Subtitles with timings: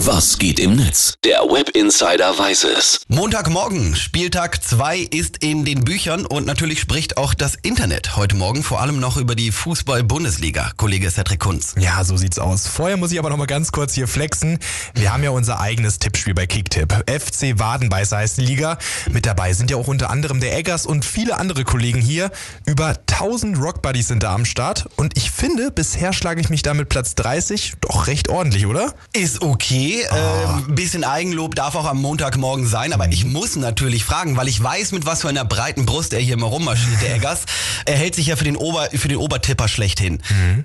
[0.00, 1.14] Was geht im Netz?
[1.24, 3.00] Der Web Insider weiß es.
[3.08, 8.62] Montagmorgen, Spieltag 2 ist in den Büchern und natürlich spricht auch das Internet heute Morgen
[8.62, 10.72] vor allem noch über die Fußball-Bundesliga.
[10.76, 11.74] Kollege Cedric Kunz.
[11.78, 12.66] Ja, so sieht's aus.
[12.66, 14.58] Vorher muss ich aber noch mal ganz kurz hier flexen.
[14.94, 16.92] Wir haben ja unser eigenes Tippspiel bei Kicktipp.
[17.08, 18.76] FC Wadenbeißer heißt die Liga.
[19.10, 22.30] Mit dabei sind ja auch unter anderem der Eggers und viele andere Kollegen hier.
[22.66, 26.74] Über 1000 Rockbuddies sind da am Start und ich finde, bisher schlage ich mich da
[26.74, 28.92] mit Platz 30 doch recht ordentlich, oder?
[29.14, 29.85] Ist okay.
[29.94, 34.62] Ein bisschen Eigenlob darf auch am Montagmorgen sein, aber ich muss natürlich fragen, weil ich
[34.62, 37.44] weiß, mit was für einer breiten Brust er hier immer rummarschiert, der Eggers.
[37.84, 40.20] Er hält sich ja für den, Ober, für den Obertipper schlechthin.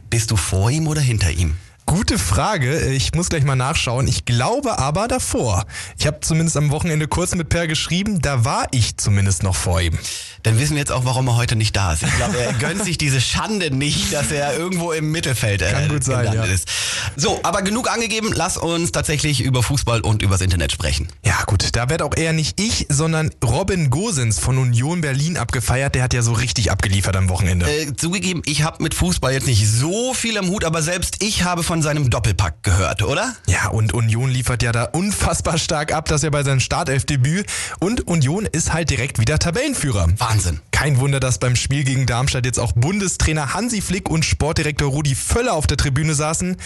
[0.09, 1.55] Bist du vor ihm oder hinter ihm?
[1.91, 2.79] Gute Frage.
[2.91, 4.07] Ich muss gleich mal nachschauen.
[4.07, 5.65] Ich glaube aber davor.
[5.97, 9.81] Ich habe zumindest am Wochenende kurz mit Per geschrieben, da war ich zumindest noch vor
[9.81, 9.99] ihm.
[10.43, 12.03] Dann wissen wir jetzt auch, warum er heute nicht da ist.
[12.03, 15.89] Ich glaube, er gönnt sich diese Schande nicht, dass er irgendwo im Mittelfeld äh, Kann
[15.89, 16.45] gut sein, ja.
[16.45, 16.69] ist.
[17.17, 18.31] So, aber genug angegeben.
[18.33, 21.09] Lass uns tatsächlich über Fußball und übers Internet sprechen.
[21.25, 25.93] Ja gut, da wird auch eher nicht ich, sondern Robin Gosens von Union Berlin abgefeiert.
[25.93, 27.69] Der hat ja so richtig abgeliefert am Wochenende.
[27.69, 31.43] Äh, zugegeben, ich habe mit Fußball jetzt nicht so viel am Hut, aber selbst ich
[31.43, 33.35] habe von seinem Doppelpack gehört, oder?
[33.47, 37.45] Ja, und Union liefert ja da unfassbar stark ab, das ja bei seinem Startelfdebüt.
[37.79, 40.07] Und Union ist halt direkt wieder Tabellenführer.
[40.17, 40.59] Wahnsinn.
[40.71, 45.15] Kein Wunder, dass beim Spiel gegen Darmstadt jetzt auch Bundestrainer Hansi Flick und Sportdirektor Rudi
[45.15, 46.57] Völler auf der Tribüne saßen.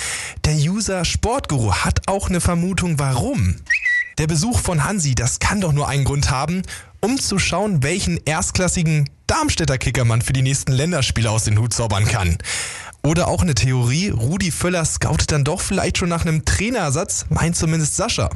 [0.46, 3.56] Der User Sportguru hat auch eine Vermutung, warum.
[4.18, 6.62] Der Besuch von Hansi, das kann doch nur einen Grund haben,
[7.02, 11.74] um zu schauen, welchen erstklassigen Darmstädter Kicker man für die nächsten Länderspiele aus den Hut
[11.74, 12.38] zaubern kann.
[13.06, 17.56] Oder auch eine Theorie, Rudi Völler scoutet dann doch vielleicht schon nach einem Trainerersatz, meint
[17.56, 18.32] zumindest Sascha.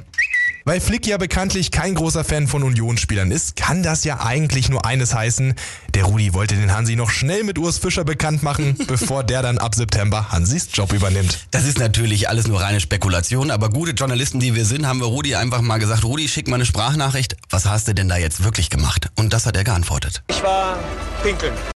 [0.63, 4.85] Weil Flick ja bekanntlich kein großer Fan von Unionsspielern ist, kann das ja eigentlich nur
[4.85, 5.55] eines heißen.
[5.95, 9.57] Der Rudi wollte den Hansi noch schnell mit Urs Fischer bekannt machen, bevor der dann
[9.57, 11.47] ab September Hansis Job übernimmt.
[11.49, 15.07] Das ist natürlich alles nur reine Spekulation, aber gute Journalisten, die wir sind, haben wir
[15.07, 17.37] Rudi einfach mal gesagt, Rudi, schick mal eine Sprachnachricht.
[17.49, 19.09] Was hast du denn da jetzt wirklich gemacht?
[19.15, 20.21] Und das hat er geantwortet.
[20.27, 20.77] Ich war
[21.23, 21.53] pinkeln.